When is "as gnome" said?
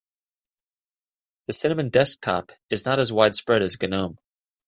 3.61-4.17